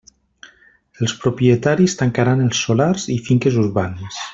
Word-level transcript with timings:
Els 1.03 1.13
propietaris 1.25 1.95
tancaran 2.01 2.43
els 2.49 2.65
solars 2.67 3.09
i 3.19 3.23
finques 3.31 3.65
urbanes. 3.67 4.25